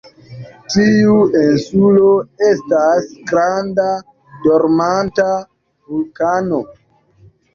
[0.75, 2.07] Tiu insulo
[2.47, 3.85] estas granda
[4.47, 5.27] dormanta
[5.91, 6.63] vulkano.